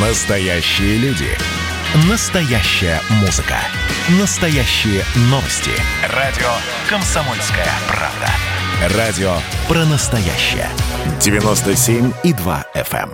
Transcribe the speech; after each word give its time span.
Настоящие 0.00 0.96
люди. 0.98 1.26
Настоящая 2.08 3.00
музыка. 3.20 3.56
Настоящие 4.20 5.02
новости. 5.22 5.72
Радио 6.14 6.46
«Комсомольская 6.88 7.66
правда». 7.88 8.28
Радио 8.96 9.32
про 9.66 9.84
настоящее. 9.86 10.68
97,2 11.18 12.64
FM. 12.76 13.10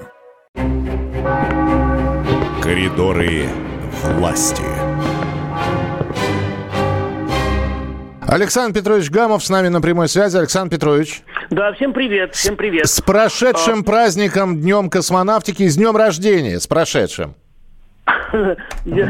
эм. 0.56 2.60
Коридоры 2.60 3.48
власти. 4.02 4.60
Александр 8.20 8.78
Петрович 8.78 9.08
Гамов 9.08 9.42
с 9.42 9.48
нами 9.48 9.68
на 9.68 9.80
прямой 9.80 10.10
связи. 10.10 10.36
Александр 10.36 10.76
Петрович. 10.76 11.22
Да, 11.54 11.72
всем 11.72 11.92
привет, 11.92 12.34
всем 12.34 12.56
привет. 12.56 12.88
С 12.88 13.00
прошедшим 13.00 13.84
праздником 13.84 14.60
Днем 14.60 14.90
космонавтики, 14.90 15.68
с 15.68 15.76
днем 15.76 15.96
рождения, 15.96 16.58
с 16.58 16.66
прошедшим. 16.66 17.36
Спасибо. 18.06 19.08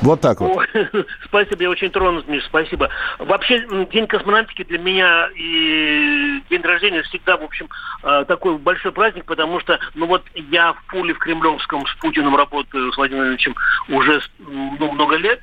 Вот 0.00 0.22
так 0.22 0.40
вот. 0.40 0.56
Ой, 0.56 0.66
Спасибо, 1.26 1.64
я 1.64 1.68
очень 1.68 1.90
тронут, 1.90 2.26
Миш, 2.28 2.42
спасибо. 2.46 2.88
Вообще, 3.18 3.62
День 3.92 4.06
космонавтики 4.06 4.64
для 4.64 4.78
меня 4.78 5.28
и 5.36 6.40
день 6.48 6.62
рождения 6.62 7.02
всегда, 7.02 7.36
в 7.36 7.42
общем, 7.42 7.68
э, 8.02 8.24
такой 8.26 8.56
большой 8.56 8.92
праздник, 8.92 9.26
потому 9.26 9.60
что, 9.60 9.78
ну 9.94 10.06
вот, 10.06 10.24
я 10.34 10.72
в 10.72 10.82
пуле 10.86 11.12
в 11.12 11.18
Кремлевском 11.18 11.86
с 11.86 11.94
Путиным 11.96 12.34
работаю, 12.34 12.90
с 12.90 12.96
Владимиром 12.96 13.36
Владимировичем, 13.36 13.54
уже 13.90 14.22
ну, 14.38 14.92
много 14.92 15.16
лет, 15.16 15.40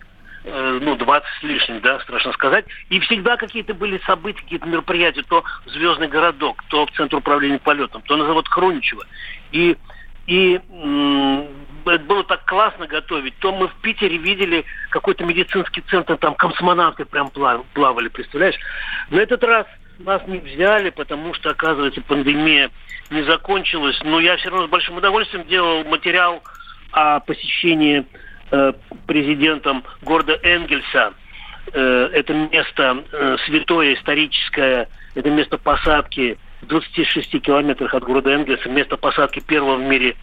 ну, 0.81 0.95
20 0.95 1.27
с 1.39 1.43
лишним, 1.43 1.81
да, 1.81 1.99
страшно 1.99 2.31
сказать. 2.33 2.65
И 2.89 2.99
всегда 3.01 3.37
какие-то 3.37 3.73
были 3.73 3.99
события, 4.05 4.41
какие-то 4.41 4.67
мероприятия, 4.67 5.23
то 5.23 5.43
Звездный 5.65 6.07
городок, 6.07 6.63
то 6.69 6.85
в 6.85 6.91
Центр 6.91 7.17
управления 7.17 7.59
полетом, 7.59 8.01
то 8.01 8.15
на 8.15 8.25
завод 8.25 8.47
Хруничева. 8.47 9.05
И, 9.51 9.75
и 10.27 10.59
было 11.97 12.23
так 12.23 12.45
классно 12.45 12.87
готовить. 12.87 13.37
То 13.39 13.53
мы 13.53 13.67
в 13.67 13.75
Питере 13.75 14.17
видели 14.17 14.65
какой-то 14.89 15.23
медицинский 15.23 15.81
центр, 15.81 16.17
там 16.17 16.35
космонавты 16.35 17.05
прям 17.05 17.27
плав- 17.29 17.65
плавали, 17.73 18.09
представляешь? 18.09 18.57
На 19.09 19.19
этот 19.19 19.43
раз 19.43 19.65
нас 19.99 20.21
не 20.27 20.39
взяли, 20.39 20.89
потому 20.89 21.33
что, 21.33 21.49
оказывается, 21.49 22.01
пандемия 22.01 22.71
не 23.09 23.23
закончилась. 23.23 23.99
Но 24.03 24.19
я 24.19 24.37
все 24.37 24.49
равно 24.49 24.67
с 24.67 24.69
большим 24.69 24.97
удовольствием 24.97 25.47
делал 25.47 25.83
материал 25.85 26.43
о 26.91 27.19
посещении 27.21 27.99
э, 27.99 28.05
президентом 29.05 29.83
города 30.01 30.39
Энгельса. 30.43 31.13
Э, 31.73 32.09
это 32.13 32.33
место 32.33 33.03
э, 33.11 33.37
святое, 33.45 33.95
историческое, 33.95 34.87
это 35.15 35.29
место 35.29 35.57
посадки 35.57 36.37
в 36.61 36.67
26 36.67 37.41
километрах 37.41 37.93
от 37.93 38.03
города 38.03 38.31
Энгельса, 38.31 38.69
место 38.69 38.97
посадки 38.97 39.39
первого 39.39 39.75
в 39.75 39.81
мире 39.81 40.15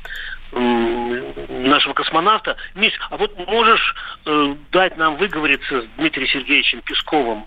нашего 0.55 1.95
космонавта. 1.95 2.57
Миш, 2.75 2.93
а 3.11 3.17
вот 3.17 3.37
можешь 3.49 3.95
э, 4.25 4.55
дать 4.71 4.97
нам 4.97 5.17
выговориться 5.17 5.83
с 5.83 5.85
Дмитрием 5.97 6.29
Сергеевичем 6.29 6.81
Песковым 6.83 7.45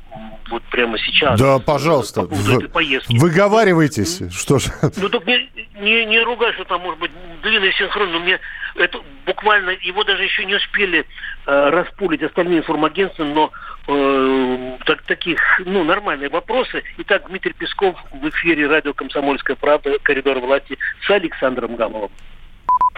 вот 0.50 0.64
прямо 0.64 0.98
сейчас? 1.00 1.39
Да, 1.39 1.55
э, 1.55 1.59
пожалуйста. 1.59 2.23
По 2.23 2.28
поводу 2.28 2.52
Вы- 2.52 2.58
этой 2.58 2.70
поездки. 2.70 3.17
Выговаривайтесь. 3.17 4.22
Что 4.31 4.59
ж. 4.59 4.66
Ну, 4.98 5.09
только 5.09 5.30
не, 5.30 5.50
не, 5.80 6.05
не 6.05 6.20
ругай, 6.22 6.52
что 6.53 6.66
там, 6.66 6.81
может 6.81 7.00
быть, 7.00 7.11
длинный 7.47 7.73
синхрон, 7.73 8.11
но 8.11 8.19
мне 8.19 8.39
это 8.75 8.99
буквально, 9.25 9.71
его 9.81 10.03
даже 10.03 10.23
еще 10.23 10.45
не 10.45 10.55
успели 10.55 11.05
э, 11.45 11.69
распулить 11.69 12.23
остальные 12.23 12.59
информагентства, 12.59 13.23
но 13.23 13.51
э, 13.87 14.77
так, 14.85 15.01
таких, 15.03 15.39
ну, 15.65 15.83
нормальные 15.83 16.29
вопросы. 16.29 16.83
Итак, 16.97 17.23
Дмитрий 17.29 17.53
Песков 17.53 17.95
в 18.11 18.29
эфире 18.29 18.67
радио 18.67 18.93
«Комсомольская 18.93 19.55
правда», 19.55 19.97
«Коридор 20.03 20.39
власти» 20.39 20.77
с 21.05 21.09
Александром 21.09 21.75
Гамовым. 21.75 22.11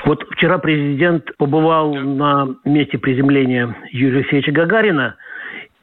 Вот 0.05 0.23
вчера 0.31 0.57
президент 0.57 1.35
побывал 1.37 1.93
на 1.93 2.55
месте 2.65 2.97
приземления 2.97 3.75
Юрия 3.91 4.19
Алексеевича 4.19 4.51
Гагарина, 4.51 5.15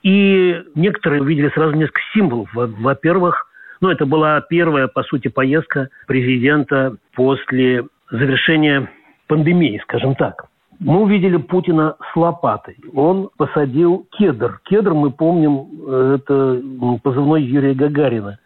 и 0.03 0.63
некоторые 0.75 1.23
увидели 1.23 1.51
сразу 1.51 1.75
несколько 1.75 2.01
символов. 2.15 2.49
Во- 2.55 2.67
Во-первых, 2.67 3.47
ну, 3.81 3.91
это 3.91 4.07
была 4.07 4.41
первая, 4.41 4.87
по 4.89 5.03
сути, 5.03 5.29
поездка 5.29 5.89
президента 6.07 6.97
после 7.15 7.85
завершения 8.11 8.91
пандемии, 9.27 9.81
скажем 9.83 10.15
так. 10.15 10.47
Мы 10.79 11.01
увидели 11.01 11.39
Путина 11.39 11.97
с 12.13 12.17
лопатой. 12.17 12.77
Он 12.95 13.31
посадил 13.37 14.07
кедр. 14.19 14.61
Кедр, 14.65 14.93
мы 14.93 15.11
помним, 15.11 15.69
э, 15.87 16.19
это 16.21 16.63
позывной 17.03 17.43
Юрия 17.43 17.75
Гагарина 17.75 18.39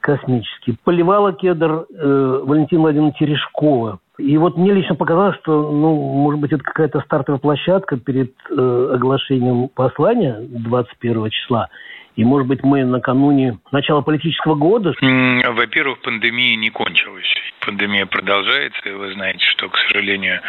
космический. 0.00 0.76
Поливала 0.84 1.32
кедр 1.32 1.86
э, 1.88 2.40
Валентина 2.44 2.82
Владимировна 2.82 3.14
Терешкова. 3.18 4.00
И 4.18 4.36
вот 4.36 4.56
мне 4.56 4.72
лично 4.72 4.94
показалось, 4.94 5.36
что, 5.38 5.72
ну, 5.72 5.94
может 5.94 6.40
быть, 6.40 6.52
это 6.52 6.62
какая-то 6.62 7.00
стартовая 7.00 7.40
площадка 7.40 7.96
перед 7.96 8.32
э, 8.50 8.90
оглашением 8.94 9.68
послания 9.68 10.36
21 10.40 11.30
числа. 11.30 11.68
И, 12.14 12.24
может 12.24 12.46
быть, 12.46 12.62
мы 12.62 12.84
накануне 12.84 13.58
начала 13.70 14.02
политического 14.02 14.54
года 14.54 14.92
Во-первых, 15.00 16.00
пандемия 16.02 16.56
не 16.56 16.70
кончилась. 16.70 17.51
Пандемия 17.64 18.06
продолжается, 18.06 18.88
и 18.88 18.92
вы 18.92 19.12
знаете, 19.12 19.44
что, 19.46 19.68
к 19.68 19.78
сожалению, 19.78 20.40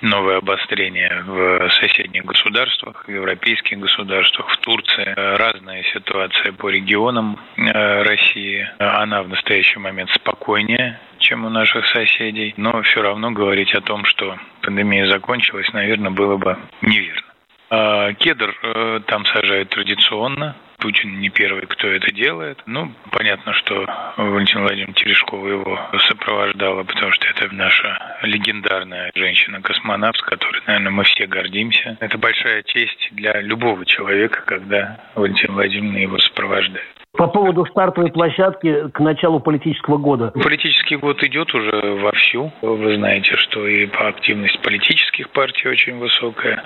новое 0.00 0.38
обострение 0.38 1.22
в 1.26 1.70
соседних 1.80 2.24
государствах, 2.24 3.04
в 3.06 3.10
европейских 3.10 3.78
государствах, 3.78 4.48
в 4.50 4.56
Турции. 4.58 5.14
Разная 5.16 5.82
ситуация 5.92 6.52
по 6.52 6.68
регионам 6.68 7.38
э, 7.56 8.02
России. 8.02 8.68
Она 8.78 9.22
в 9.22 9.28
настоящий 9.28 9.78
момент 9.78 10.10
спокойнее, 10.10 11.00
чем 11.18 11.44
у 11.44 11.48
наших 11.48 11.86
соседей. 11.86 12.54
Но 12.56 12.82
все 12.82 13.02
равно 13.02 13.32
говорить 13.32 13.74
о 13.74 13.80
том, 13.80 14.04
что 14.04 14.38
пандемия 14.62 15.06
закончилась, 15.08 15.72
наверное, 15.72 16.10
было 16.10 16.36
бы 16.36 16.56
неверно. 16.82 17.34
А, 17.70 18.12
Кедр 18.12 18.54
э, 18.62 19.00
там 19.06 19.24
сажают 19.26 19.70
традиционно. 19.70 20.54
Путин 20.78 21.20
не 21.20 21.30
первый, 21.30 21.66
кто 21.66 21.88
это 21.88 22.12
делает. 22.12 22.58
Ну, 22.66 22.92
понятно, 23.10 23.52
что 23.54 23.86
Валентина 24.16 24.62
Владимировна 24.62 24.94
Терешкова 24.94 25.46
его 25.48 25.80
сопровождала, 26.08 26.82
потому 26.84 27.12
что 27.12 27.26
это 27.28 27.52
наша 27.54 28.18
легендарная 28.22 29.10
женщина-космонавт, 29.14 30.16
с 30.18 30.22
которой, 30.22 30.62
наверное, 30.66 30.90
мы 30.92 31.04
все 31.04 31.26
гордимся. 31.26 31.96
Это 32.00 32.18
большая 32.18 32.62
честь 32.64 33.08
для 33.12 33.40
любого 33.40 33.84
человека, 33.86 34.42
когда 34.46 35.00
Валентина 35.14 35.54
Владимировна 35.54 35.98
его 35.98 36.18
сопровождает. 36.18 36.86
по 37.16 37.28
поводу 37.28 37.64
стартовой 37.66 38.10
площадки 38.10 38.88
к 38.90 39.00
началу 39.00 39.38
политического 39.40 39.98
года. 39.98 40.32
Политический 40.32 40.96
год 40.96 41.22
идет 41.22 41.54
уже 41.54 41.94
вовсю. 42.00 42.52
Вы 42.60 42.96
знаете, 42.96 43.36
что 43.36 43.66
и 43.66 43.86
по 43.86 44.08
активность 44.08 44.60
политических 44.62 45.30
партий 45.30 45.68
очень 45.68 45.96
высокая. 45.98 46.62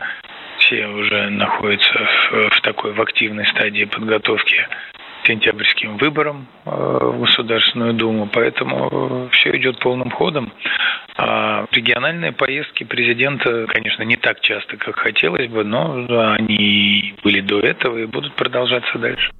Все 0.68 0.86
уже 0.86 1.30
находятся 1.30 1.92
в, 2.30 2.50
в 2.50 2.60
такой 2.60 2.92
в 2.92 3.00
активной 3.00 3.46
стадии 3.46 3.84
подготовки 3.84 4.68
к 5.22 5.26
сентябрьским 5.26 5.96
выборам 5.96 6.46
э, 6.66 6.70
в 6.70 7.20
Государственную 7.20 7.94
Думу, 7.94 8.28
поэтому 8.30 9.30
все 9.32 9.56
идет 9.56 9.78
полным 9.78 10.10
ходом. 10.10 10.52
А 11.16 11.64
региональные 11.72 12.32
поездки 12.32 12.84
президента, 12.84 13.66
конечно, 13.68 14.02
не 14.02 14.16
так 14.16 14.40
часто, 14.40 14.76
как 14.76 14.96
хотелось 14.96 15.48
бы, 15.48 15.64
но 15.64 16.06
они 16.34 17.14
были 17.24 17.40
до 17.40 17.60
этого 17.60 17.96
и 17.96 18.04
будут 18.04 18.34
продолжаться 18.34 18.98
дальше. 18.98 19.32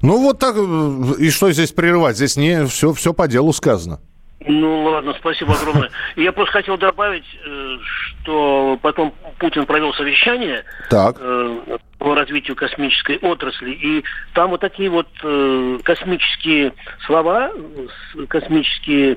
Ну, 0.00 0.18
вот 0.18 0.38
так. 0.38 0.56
э, 0.56 1.22
И 1.22 1.30
что 1.30 1.50
здесь 1.52 1.72
прерывать? 1.72 2.16
Здесь 2.16 2.38
не 2.38 2.64
все, 2.66 2.94
все 2.94 3.12
по 3.12 3.28
делу 3.28 3.52
сказано. 3.52 4.00
Ну 4.46 4.84
ладно, 4.84 5.14
спасибо 5.18 5.54
огромное. 5.54 5.90
Я 6.16 6.32
просто 6.32 6.52
хотел 6.52 6.76
добавить, 6.76 7.24
э, 7.44 7.76
что 8.22 8.78
потом 8.82 9.14
Путин 9.38 9.64
провел 9.64 9.94
совещание 9.94 10.64
Так. 10.90 11.16
э, 11.18 11.78
по 11.98 12.14
развитию 12.14 12.54
космической 12.54 13.16
отрасли, 13.16 13.70
и 13.70 14.04
там 14.34 14.50
вот 14.50 14.60
такие 14.60 14.90
вот 14.90 15.08
э, 15.22 15.78
космические 15.82 16.74
слова, 17.06 17.52
космические 18.28 19.16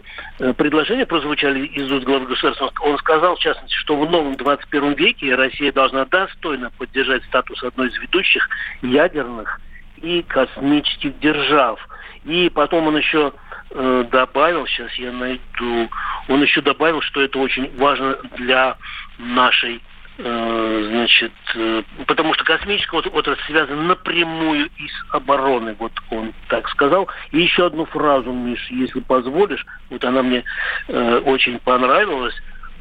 предложения 0.56 1.06
прозвучали 1.06 1.66
из 1.66 1.92
уст 1.92 2.06
главы 2.06 2.28
государства. 2.28 2.72
Он 2.80 2.98
сказал, 2.98 3.36
в 3.36 3.40
частности, 3.40 3.76
что 3.76 3.98
в 3.98 4.10
новом 4.10 4.36
21 4.38 4.94
веке 4.94 5.36
Россия 5.36 5.74
должна 5.74 6.06
достойно 6.06 6.72
поддержать 6.78 7.24
статус 7.26 7.62
одной 7.64 7.90
из 7.90 7.98
ведущих 7.98 8.48
ядерных 8.82 9.60
и 9.98 10.22
космических 10.22 11.20
держав. 11.20 11.86
И 12.24 12.50
потом 12.50 12.88
он 12.88 12.98
еще 12.98 13.34
э, 13.72 14.06
добавил, 14.12 14.66
сейчас 14.68 14.94
я 14.96 15.12
найду, 15.12 15.90
он 16.28 16.42
еще 16.42 16.62
добавил, 16.62 17.02
что 17.02 17.22
это 17.22 17.40
очень 17.40 17.76
важно 17.78 18.18
для 18.38 18.78
нашей 19.18 19.82
э, 20.18 20.88
значит, 20.90 21.32
э, 21.56 21.84
потому 22.06 22.34
что 22.34 22.44
космическая 22.44 22.98
от- 22.98 23.14
отрасль 23.14 23.44
связана 23.46 23.84
напрямую 23.84 24.70
и 24.78 24.88
с 24.88 25.06
обороной, 25.14 25.76
вот 25.78 25.94
он 26.10 26.34
так 26.48 26.68
сказал. 26.70 27.08
И 27.32 27.42
еще 27.42 27.68
одну 27.68 27.86
фразу, 27.86 28.32
Миш, 28.32 28.68
если 28.72 29.00
позволишь, 29.00 29.66
вот 29.90 30.04
она 30.04 30.24
мне 30.24 30.44
э, 30.88 31.22
очень 31.26 31.60
понравилась. 31.60 32.36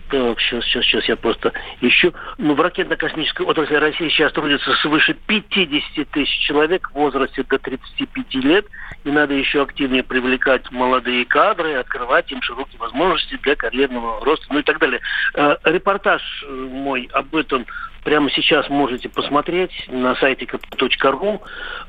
Так, 0.09 0.41
сейчас, 0.41 0.65
сейчас, 0.65 0.85
сейчас 0.85 1.05
я 1.09 1.17
просто 1.17 1.53
ищу. 1.81 2.13
Ну, 2.39 2.55
в 2.55 2.61
ракетно-космической 2.61 3.45
отрасли 3.45 3.75
России 3.75 4.09
сейчас 4.09 4.33
трудится 4.33 4.73
свыше 4.77 5.15
50 5.27 6.09
тысяч 6.11 6.39
человек 6.47 6.91
в 6.91 6.95
возрасте 6.95 7.43
до 7.43 7.59
35 7.59 8.35
лет. 8.37 8.67
И 9.05 9.11
надо 9.11 9.35
еще 9.35 9.63
активнее 9.63 10.05
привлекать 10.05 10.71
молодые 10.71 11.25
кадры, 11.25 11.75
открывать 11.75 12.31
им 12.31 12.41
широкие 12.41 12.79
возможности 12.79 13.37
для 13.43 13.57
карьерного 13.57 14.25
роста, 14.25 14.47
ну 14.51 14.61
и 14.61 14.63
так 14.63 14.79
далее. 14.79 15.01
Э, 15.35 15.57
репортаж 15.65 16.23
э, 16.47 16.53
мой 16.53 17.09
об 17.13 17.35
этом 17.35 17.67
прямо 18.05 18.31
сейчас 18.31 18.69
можете 18.69 19.09
посмотреть 19.09 19.73
на 19.89 20.15
сайте 20.17 20.45
kp.ru. 20.45 21.41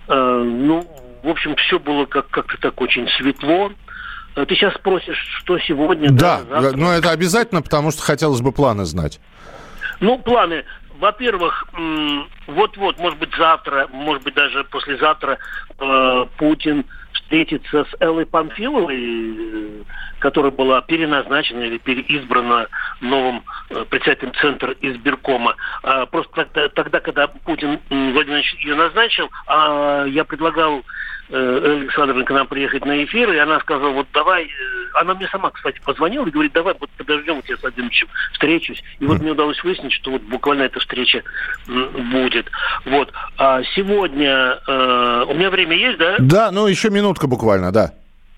Э, 0.08 0.44
ну, 0.44 0.88
в 1.22 1.30
общем, 1.30 1.56
все 1.56 1.78
было 1.78 2.06
как- 2.06 2.30
как-то 2.30 2.58
так 2.58 2.82
очень 2.82 3.08
светло. 3.10 3.72
Э, 4.38 4.46
Ты 4.46 4.56
сейчас 4.56 4.74
спросишь, 4.76 5.18
что 5.40 5.58
сегодня? 5.60 6.12
Да, 6.12 6.42
завтра? 6.50 6.78
но 6.78 6.94
это 6.94 7.10
обязательно, 7.10 7.62
потому 7.62 7.92
что 7.92 8.04
хотелось 8.04 8.42
бы 8.42 8.52
планы 8.52 8.86
знать. 8.86 9.20
Ну, 10.00 10.20
планы. 10.20 10.64
Во-первых, 11.00 11.68
вот-вот, 12.48 12.98
может 12.98 13.20
быть, 13.20 13.30
завтра, 13.38 13.88
может 13.92 14.24
быть, 14.24 14.34
даже 14.34 14.64
послезавтра 14.64 15.38
э, 15.80 16.26
Путин 16.38 16.86
встретится 17.14 17.86
с 17.86 18.02
Эллой 18.02 18.26
Памфиловой, 18.26 18.98
э, 18.98 19.84
которая 20.20 20.52
была 20.52 20.82
переназначена 20.82 21.64
или 21.64 21.78
переизбрана 21.78 22.68
новым 23.02 23.44
э, 23.70 23.86
председателем 23.90 24.34
Центра 24.42 24.74
избиркома. 24.82 25.56
А, 25.84 26.06
просто 26.08 26.32
тогда, 26.34 26.70
тогда, 26.70 27.00
когда 27.00 27.28
Путин 27.28 27.80
Владимирович 27.90 28.56
ее 28.64 28.76
назначил, 28.76 29.30
а, 29.46 30.06
я 30.06 30.24
предлагал 30.24 30.84
э, 31.30 31.78
Александровне 31.82 32.24
к 32.24 32.32
нам 32.32 32.48
приехать 32.48 32.86
на 32.86 33.04
эфир, 33.04 33.32
и 33.32 33.38
она 33.38 33.60
сказала, 33.60 33.92
вот 33.92 34.08
давай, 34.14 34.46
э, 34.46 34.48
она 34.94 35.14
мне 35.16 35.28
сама, 35.28 35.50
кстати, 35.52 35.80
позвонила 35.84 36.26
и 36.28 36.32
говорит, 36.32 36.54
давай 36.54 36.76
вот 36.80 36.90
подождем, 36.92 37.36
вот 37.36 37.46
я 37.48 37.58
с 37.58 37.62
Владимировичем 37.62 38.08
встречусь. 38.34 38.84
И 39.00 39.06
вот 39.06 39.20
мне 39.20 39.32
удалось 39.32 39.64
выяснить, 39.64 39.94
что 39.94 40.12
вот 40.12 40.22
буквально 40.24 40.64
эта 40.64 40.80
встреча 40.80 41.24
будет. 41.68 42.50
Вот. 42.86 43.12
А 43.38 43.62
сегодня, 43.76 44.60
э, 44.68 45.26
у 45.28 45.34
меня 45.34 45.50
время 45.50 45.76
есть, 45.76 45.98
да? 45.98 46.16
Да, 46.20 46.52
ну 46.52 46.68
еще 46.68 46.90
минутка 46.90 47.28
буквально, 47.28 47.72
да. 47.72 47.94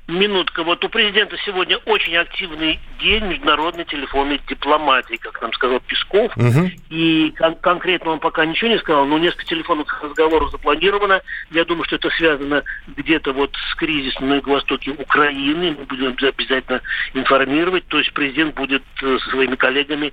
Минутка. 0.10 0.64
Вот 0.64 0.84
у 0.84 0.90
президента 0.90 1.38
сегодня 1.46 1.78
очень 1.86 2.16
активный 2.18 2.80
день 3.00 3.26
международной 3.26 3.86
телефонной 3.86 4.42
дипломатии, 4.48 5.18
как 5.18 5.40
нам 5.40 5.54
сказал 5.54 5.80
Песков. 5.82 6.36
Мгм. 6.36 6.72
И 6.90 7.32
кон- 7.38 7.56
конкретно 7.56 8.12
он 8.12 8.20
пока 8.20 8.44
ничего 8.44 8.72
не 8.72 8.80
сказал, 8.80 9.06
но 9.06 9.20
несколько 9.20 9.46
телефонных 9.46 10.02
разговоров 10.02 10.50
запланировано. 10.50 11.22
Я 11.52 11.64
думаю, 11.64 11.84
что 11.86 11.98
это 11.98 12.10
связано 12.10 12.64
где-то 12.88 13.34
вот 13.34 13.56
с 13.56 13.76
кризисом 13.76 14.30
на 14.30 14.36
юго-востоке 14.36 14.92
Украины. 14.92 15.76
Мы 15.78 15.86
будем 15.86 16.08
обя- 16.14 16.30
обязательно 16.30 16.82
информировать. 17.14 17.86
То 17.88 18.00
есть 18.00 18.12
президент 18.14 18.56
будет 18.56 18.84
э, 19.04 19.18
со 19.20 19.30
своими 19.30 19.56
коллегами 19.56 20.12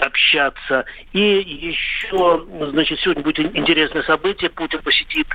общаться. 0.00 0.86
И 1.12 1.20
еще, 1.20 2.42
значит, 2.70 2.98
сегодня 3.00 3.22
будет 3.22 3.38
ин- 3.38 3.50
интересное 3.54 4.02
событие. 4.04 4.48
Путин 4.48 4.80
посетит 4.80 5.26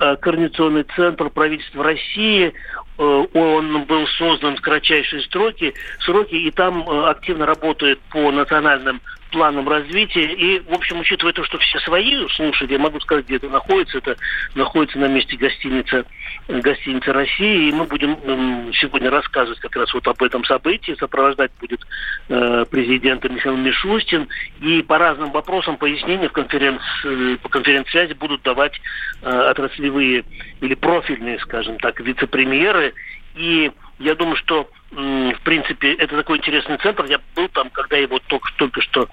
э, 0.00 0.16
Координационный 0.16 0.84
центр 0.96 1.28
правительства 1.28 1.84
России. 1.84 2.54
Э, 2.98 3.26
Он 3.32 3.84
был 3.84 4.06
создан 4.08 4.56
в 4.56 4.60
кратчайшие 4.60 5.22
сроки, 5.22 5.72
сроки 6.00 6.34
и 6.34 6.50
там 6.50 6.88
э, 6.88 7.08
активно 7.08 7.46
работает 7.46 8.00
по 8.10 8.30
национальным 8.30 9.00
планам 9.30 9.68
развития. 9.68 10.32
И, 10.32 10.60
в 10.60 10.72
общем, 10.72 11.00
учитывая 11.00 11.32
то, 11.32 11.44
что 11.44 11.58
все 11.58 11.78
свои 11.80 12.26
слушают, 12.28 12.70
я 12.70 12.78
могу 12.78 12.98
сказать, 13.00 13.26
где 13.26 13.36
это 13.36 13.48
находится. 13.48 13.98
Это 13.98 14.16
находится 14.54 14.98
на 14.98 15.06
месте 15.06 15.36
гостиницы, 15.36 16.04
гостиницы 16.48 17.12
России. 17.12 17.68
И 17.68 17.72
мы 17.72 17.84
будем 17.84 18.72
сегодня 18.74 19.10
рассказывать 19.10 19.60
как 19.60 19.76
раз 19.76 19.92
вот 19.92 20.06
об 20.08 20.22
этом 20.22 20.44
событии. 20.44 20.96
Сопровождать 20.98 21.50
будет 21.60 21.80
э, 22.28 22.64
президента 22.70 23.28
Михаил 23.28 23.56
Мишустин. 23.56 24.28
И 24.60 24.82
по 24.82 24.98
разным 24.98 25.30
вопросам 25.30 25.76
пояснения 25.76 26.28
в 26.28 26.32
конференц, 26.32 26.80
э, 27.04 27.36
по 27.42 27.48
конференц-связи 27.48 28.14
будут 28.14 28.42
давать 28.42 28.80
э, 29.22 29.28
отраслевые 29.28 30.24
или 30.60 30.74
профильные, 30.74 31.38
скажем 31.40 31.78
так, 31.78 32.00
вице-премьеры. 32.00 32.94
И 33.36 33.70
я 33.98 34.14
думаю, 34.14 34.36
что 34.36 34.68
в 34.90 35.40
принципе 35.44 35.92
это 35.92 36.16
такой 36.16 36.38
интересный 36.38 36.78
центр. 36.78 37.04
Я 37.04 37.20
был 37.36 37.48
там, 37.48 37.68
когда 37.70 37.96
его 37.98 38.18
только, 38.26 38.48
только 38.56 38.80
что 38.80 39.08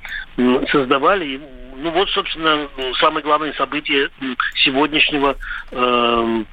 создавали. 0.72 1.42
Ну 1.78 1.92
вот, 1.92 2.10
собственно, 2.10 2.68
главное 3.22 3.54
событие 3.54 4.10
м, 4.22 4.38
сегодняшнего 4.64 5.36
э, 5.72 6.44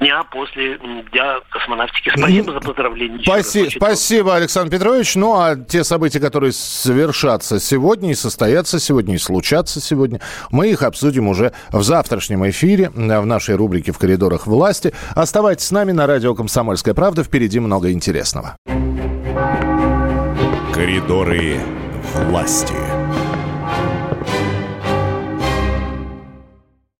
дня 0.00 0.24
после 0.24 0.78
Дня 1.12 1.40
космонавтики. 1.50 2.10
Спасибо 2.16 2.52
за 2.52 2.60
раз. 2.60 3.22
Спасибо, 3.22 3.70
спасибо, 3.70 4.36
Александр 4.36 4.70
Петрович. 4.70 5.14
Ну, 5.14 5.34
а 5.34 5.56
те 5.56 5.84
события, 5.84 6.20
которые 6.20 6.52
совершатся 6.52 7.60
сегодня 7.60 8.12
и 8.12 8.14
состоятся 8.14 8.80
сегодня, 8.80 9.16
и 9.16 9.18
случатся 9.18 9.80
сегодня, 9.80 10.20
мы 10.50 10.70
их 10.70 10.82
обсудим 10.82 11.28
уже 11.28 11.52
в 11.70 11.82
завтрашнем 11.82 12.48
эфире, 12.48 12.90
э, 12.94 13.20
в 13.20 13.26
нашей 13.26 13.56
рубрике 13.56 13.92
«В 13.92 13.98
коридорах 13.98 14.46
власти». 14.46 14.94
Оставайтесь 15.14 15.66
с 15.66 15.70
нами 15.70 15.92
на 15.92 16.06
радио 16.06 16.34
«Комсомольская 16.34 16.94
правда». 16.94 17.24
Впереди 17.24 17.60
много 17.60 17.92
интересного. 17.92 18.56
Коридоры 20.72 21.58
власти. 22.14 22.74